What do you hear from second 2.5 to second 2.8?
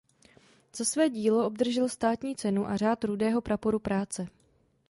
a